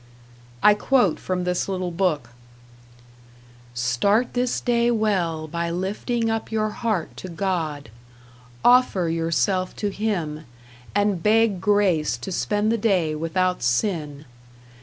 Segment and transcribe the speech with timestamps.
[0.63, 2.31] I quote from this little book:
[3.75, 7.91] Start this day well by lifting up your heart to God.
[8.65, 10.45] Offer yourself to Him,
[10.95, 14.25] and beg grace to spend the day without sin.